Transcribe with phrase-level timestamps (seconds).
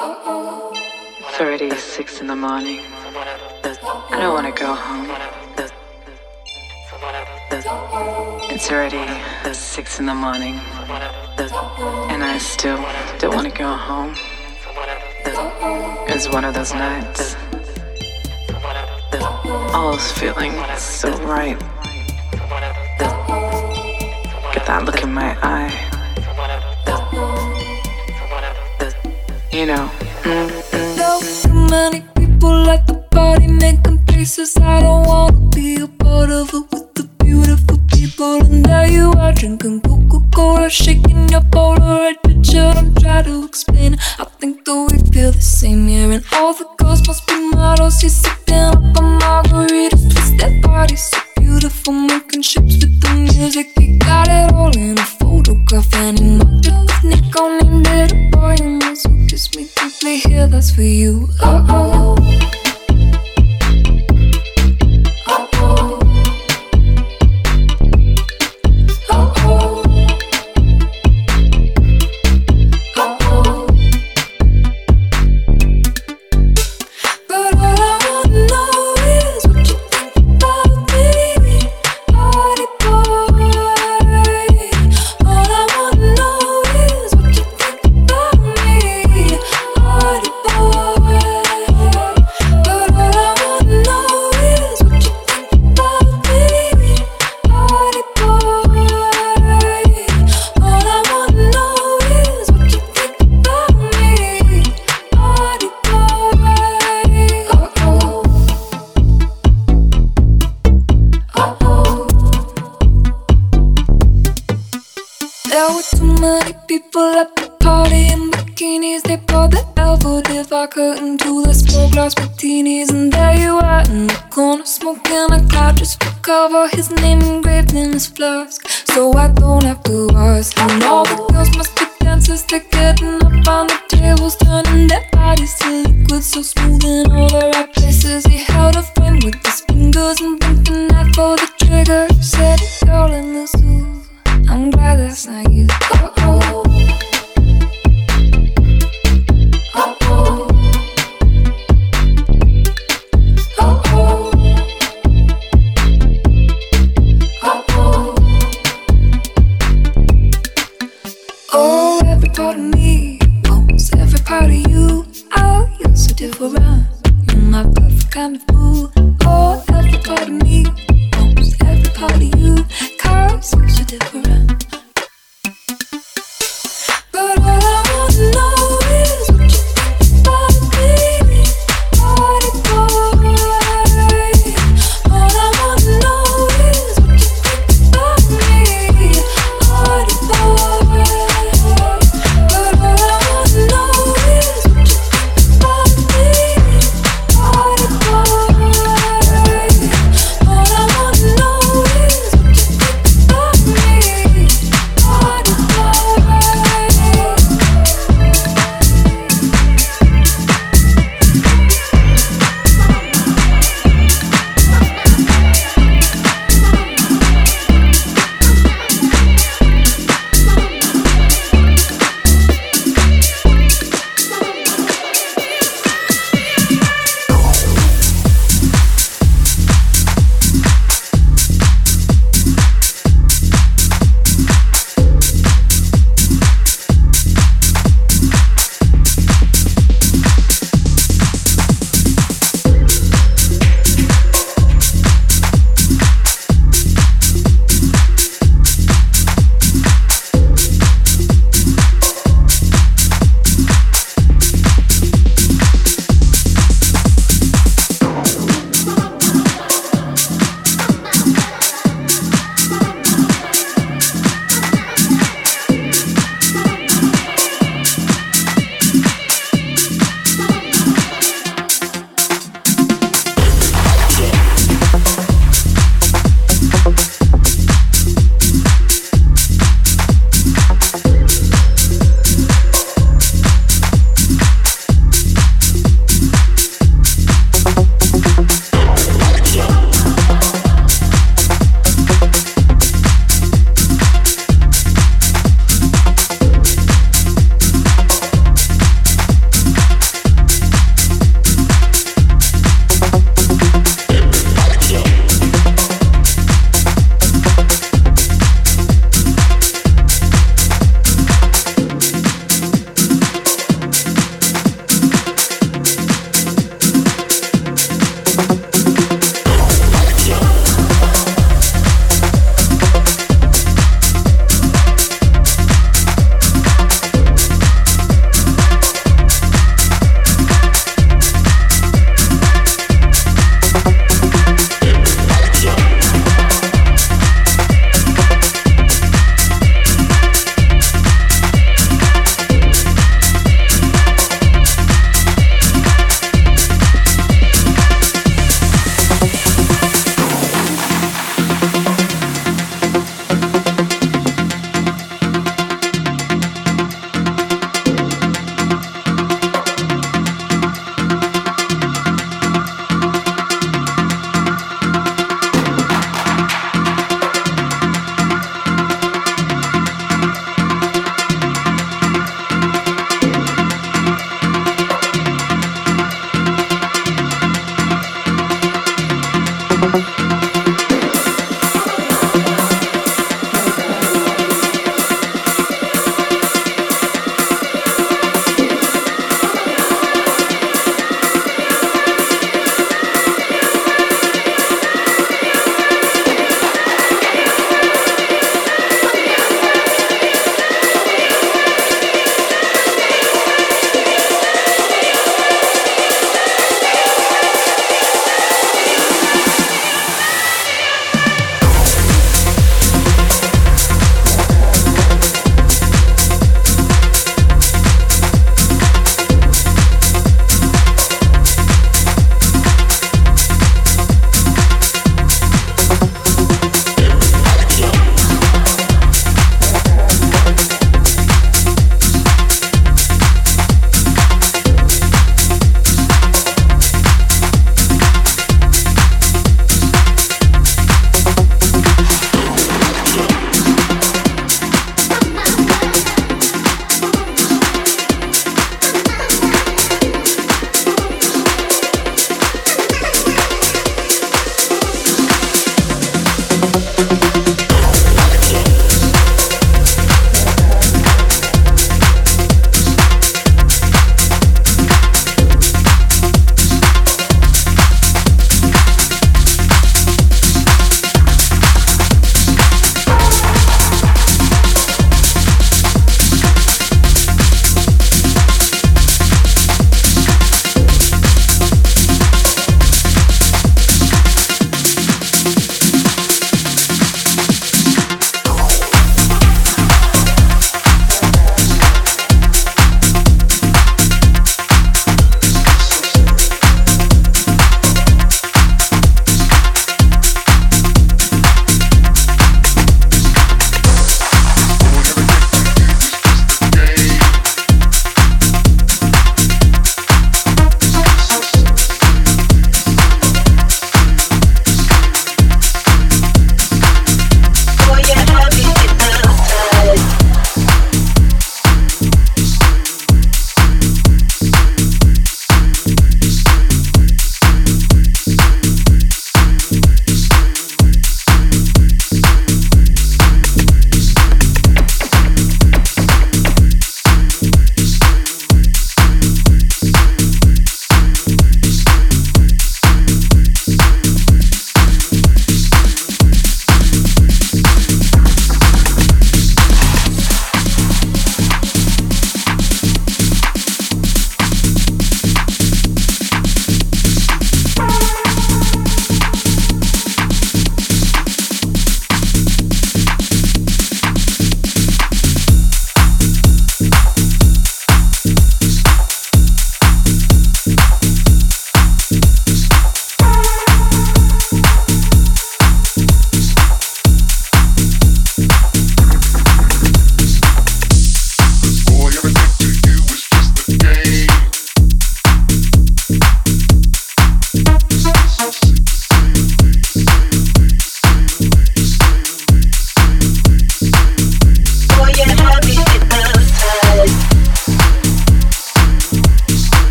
[0.00, 2.80] Thirty six in the morning.
[3.62, 5.10] I don't wanna go home.
[8.50, 9.04] It's already
[9.52, 10.54] six in the morning.
[12.08, 12.82] And I still
[13.18, 14.14] don't wanna go home.
[16.08, 17.36] It's one of those nights.
[19.74, 21.58] All's feeling so right.
[24.54, 25.89] Get that look in my eye.
[29.60, 29.90] You know.
[30.22, 31.42] Mm-hmm.
[31.42, 32.99] Too many people at the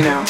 [0.00, 0.29] you know.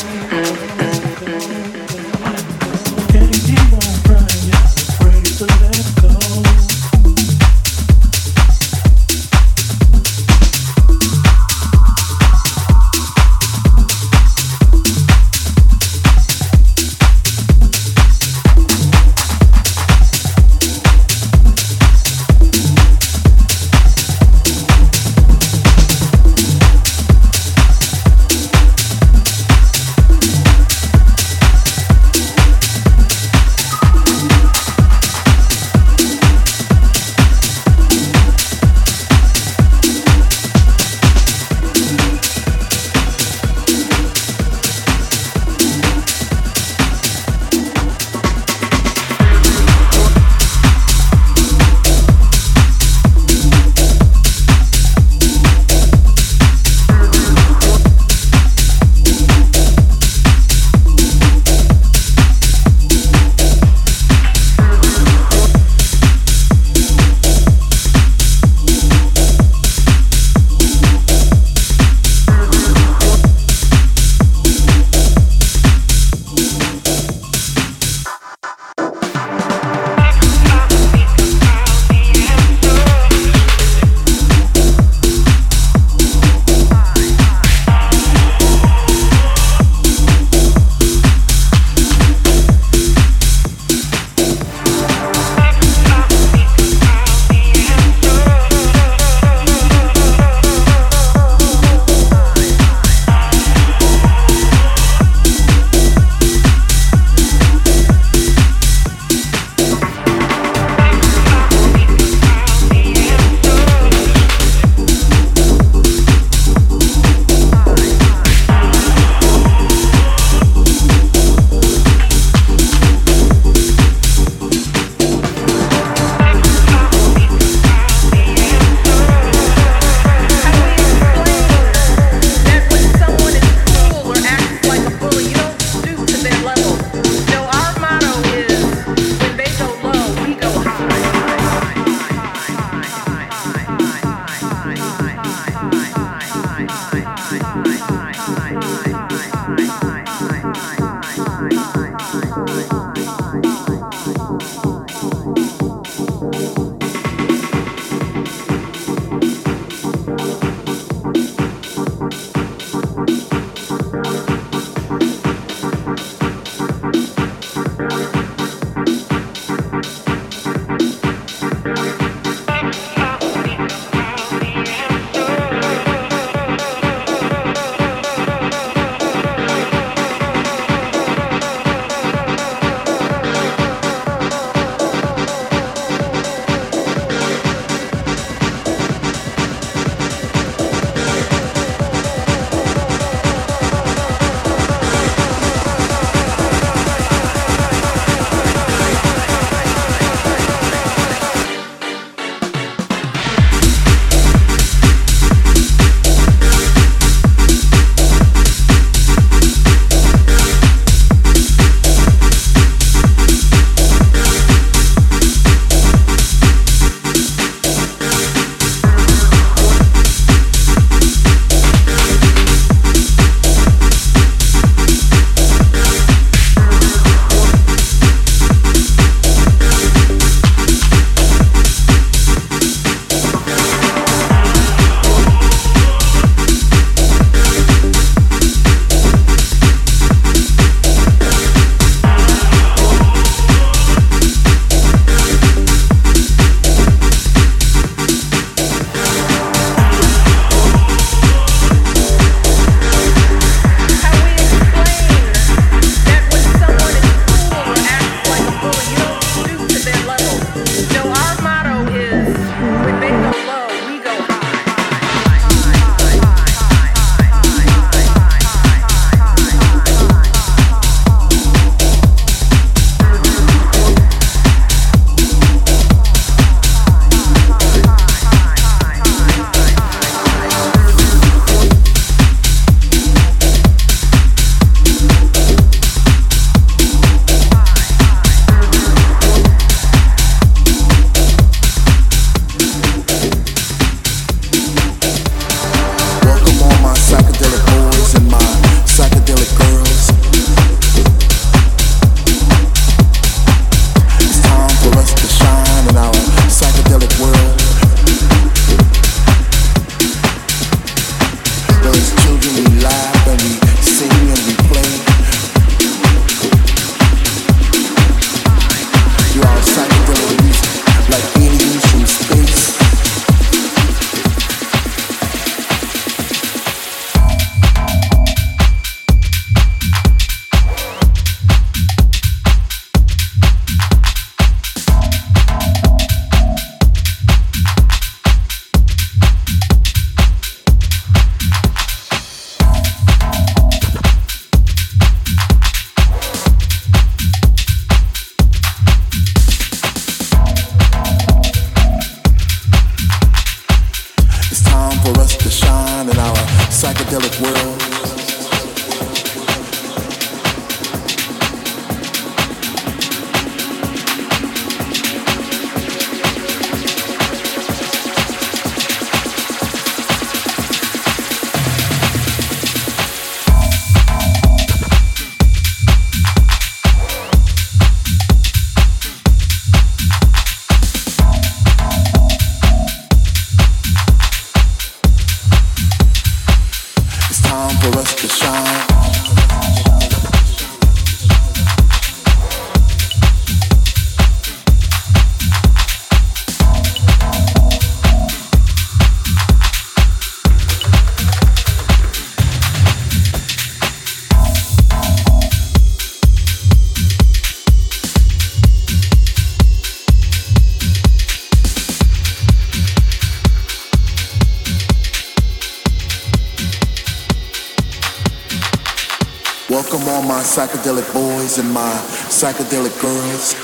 [421.50, 421.92] Boys and my
[422.28, 423.54] psychedelic girls.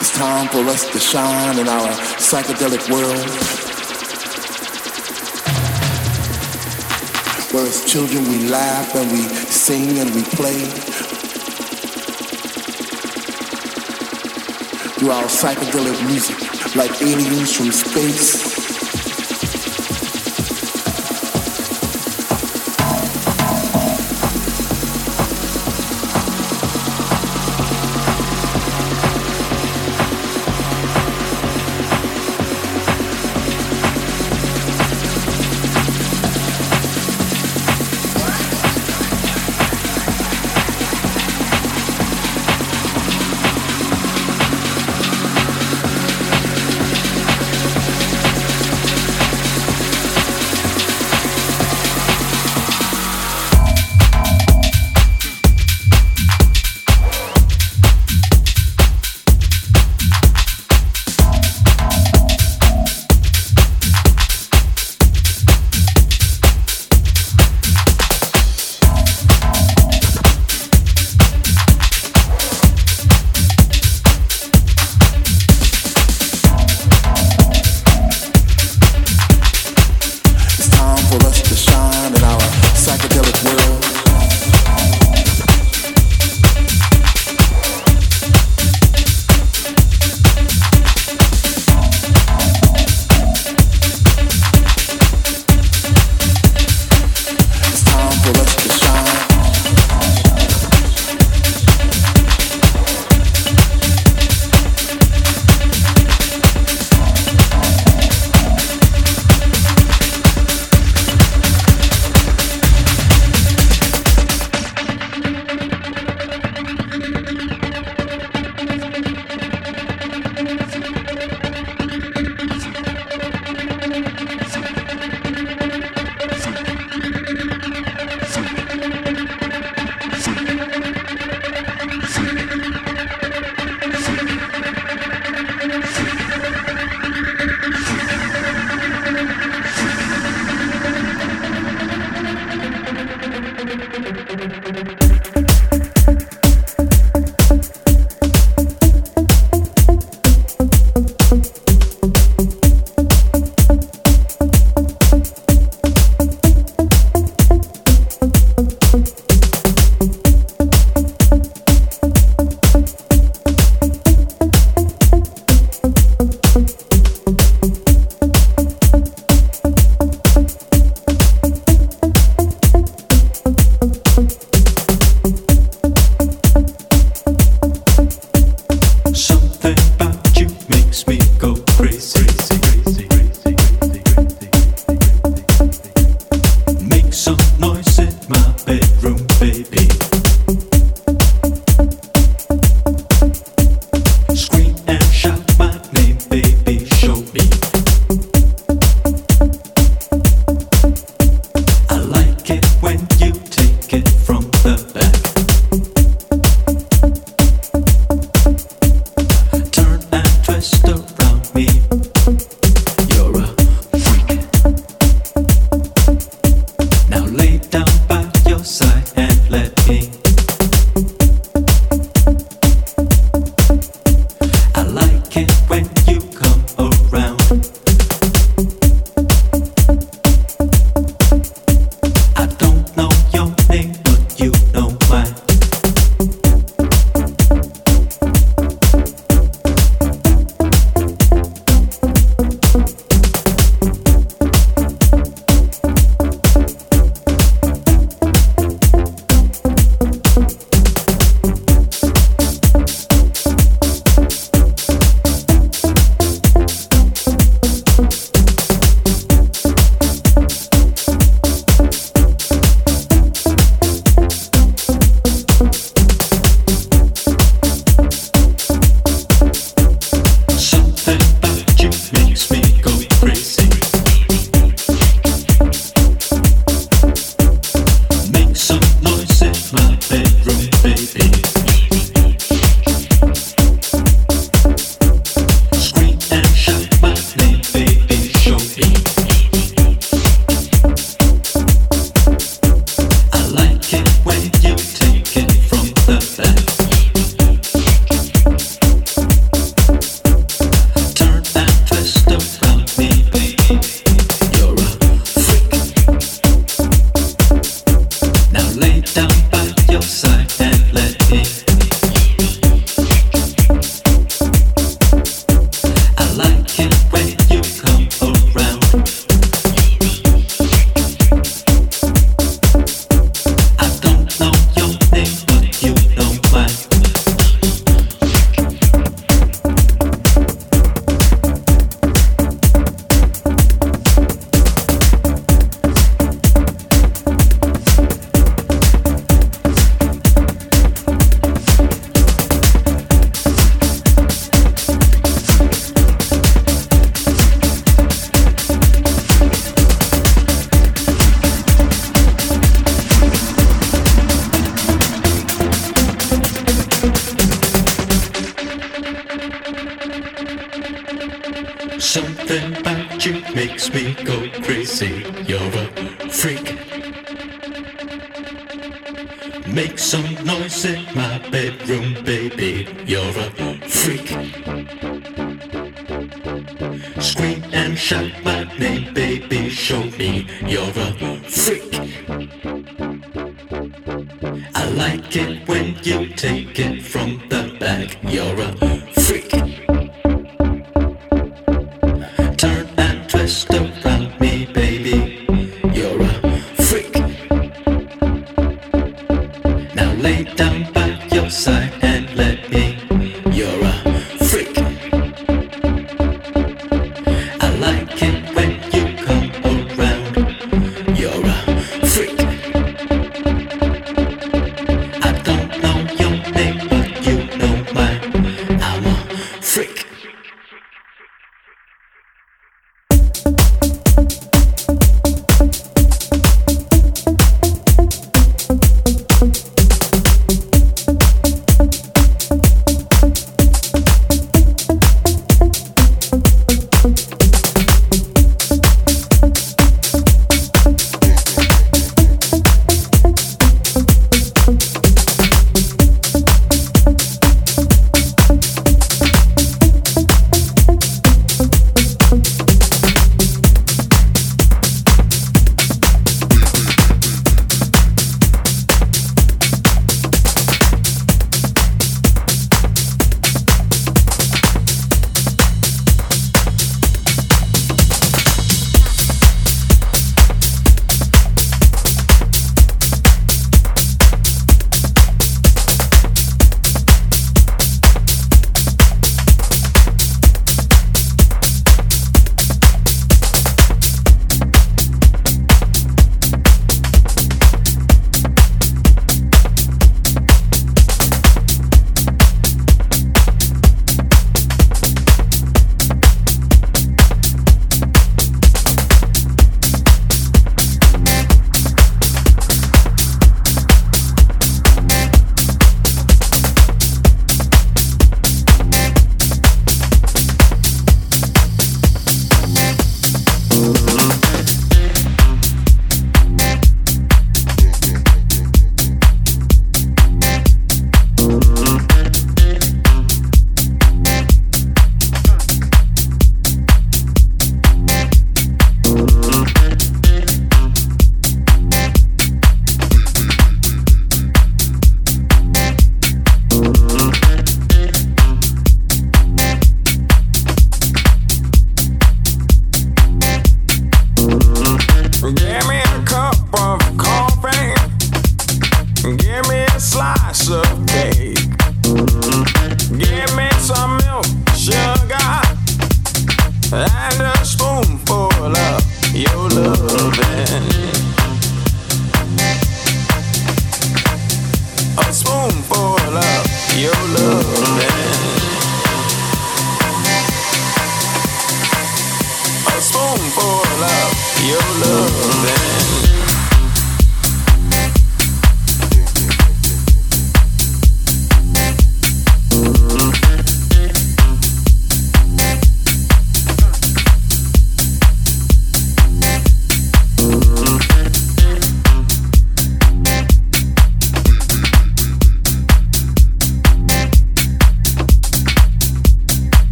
[0.00, 3.30] It's time for us to shine in our psychedelic world.
[7.52, 10.64] Where as children we laugh and we sing and we play.
[14.98, 18.59] Through our psychedelic music, like aliens from space.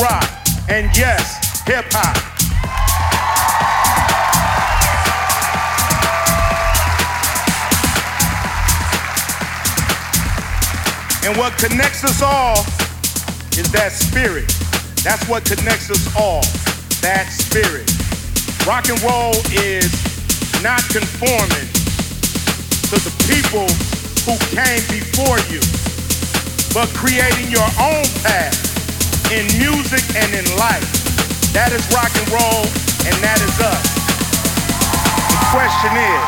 [0.00, 0.24] rock,
[0.68, 2.16] and yes, hip hop.
[11.24, 12.58] And what connects us all
[13.56, 14.46] is that spirit.
[15.02, 16.42] That's what connects us all,
[17.00, 17.88] that spirit.
[18.66, 19.92] Rock and roll is
[20.62, 21.68] not conforming
[22.88, 23.68] to the people
[24.24, 25.60] who came before you,
[26.72, 28.63] but creating your own path
[29.34, 30.86] in music and in life.
[31.50, 32.62] That is rock and roll,
[33.02, 33.82] and that is us.
[35.26, 36.22] The question is,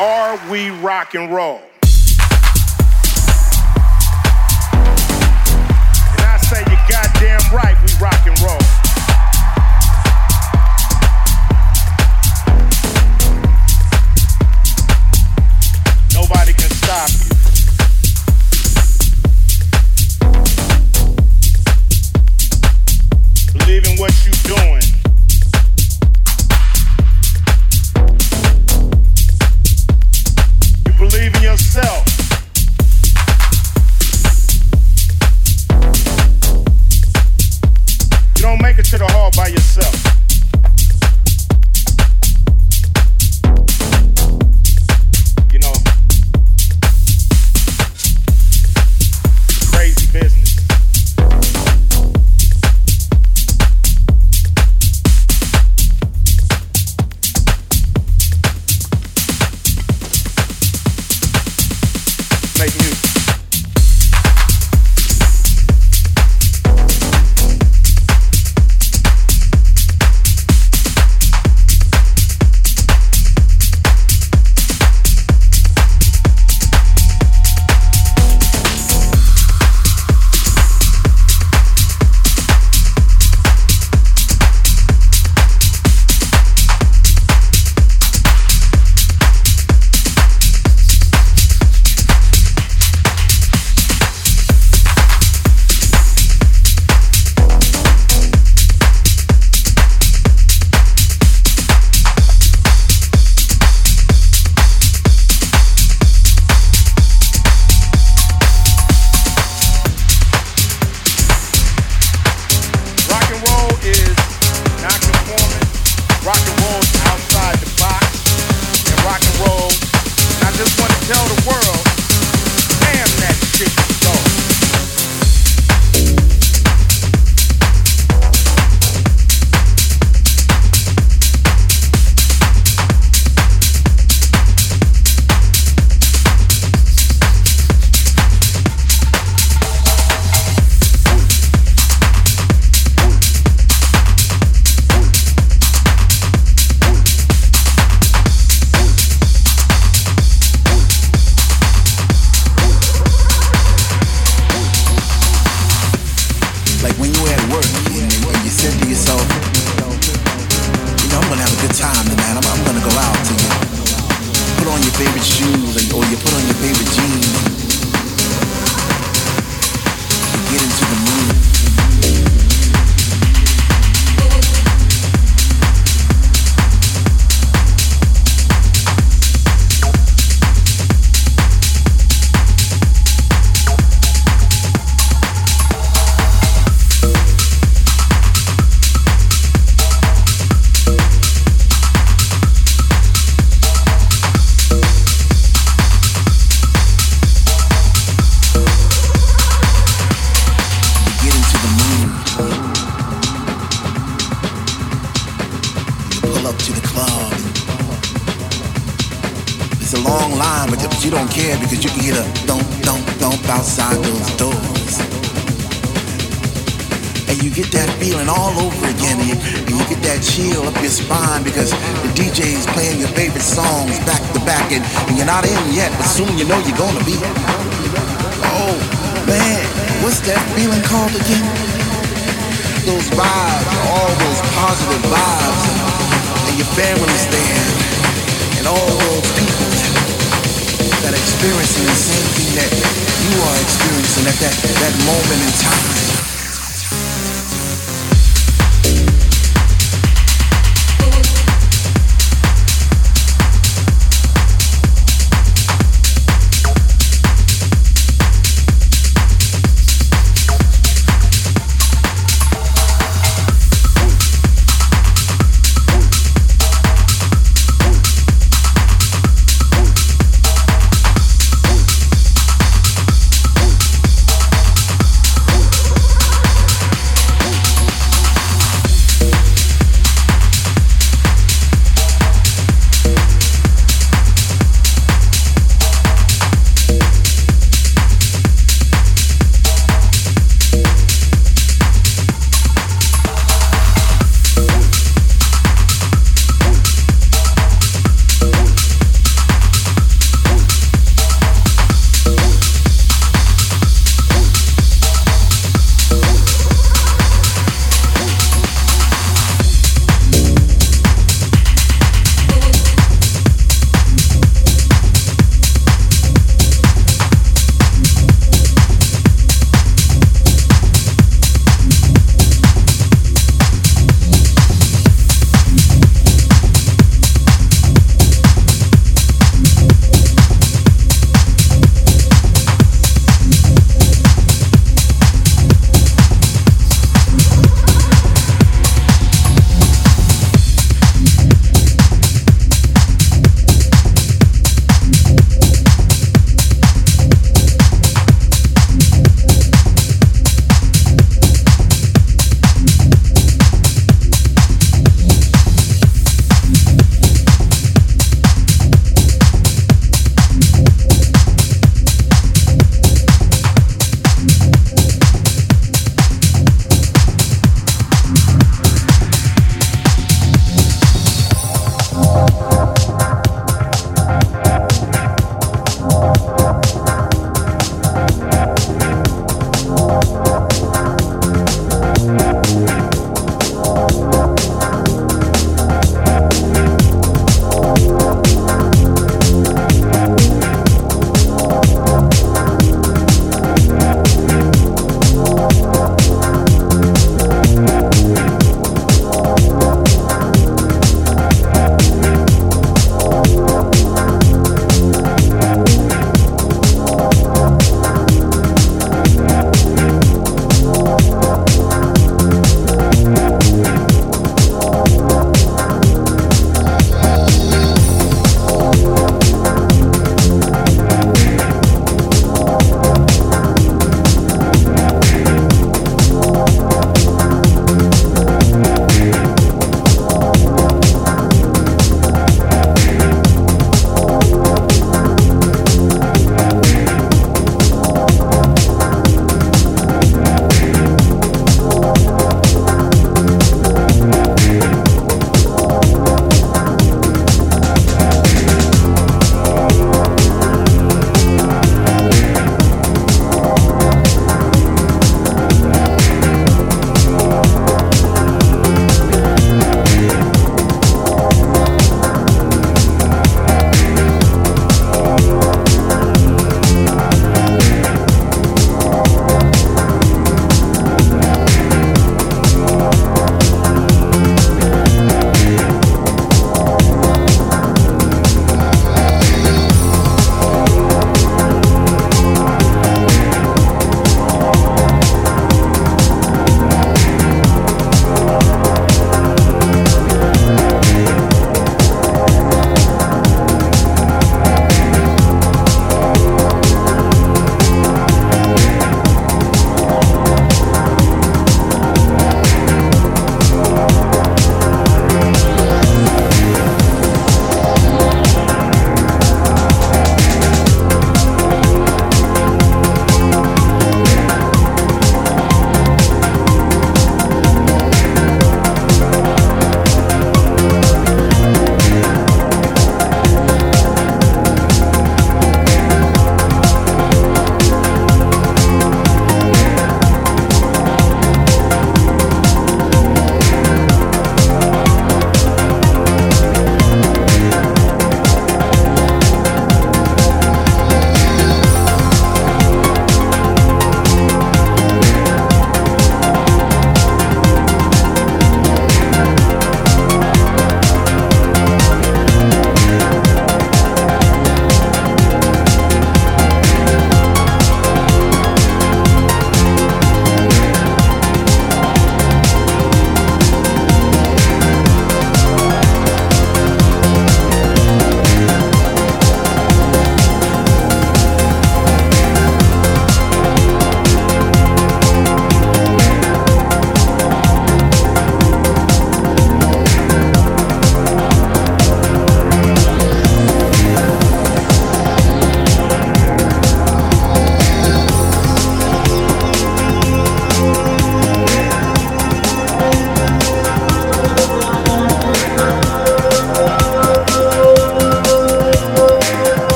[0.00, 1.60] are we rock and roll?
[6.16, 7.85] And I say you're goddamn right.